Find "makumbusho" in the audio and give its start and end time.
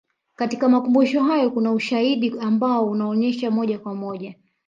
0.69-1.23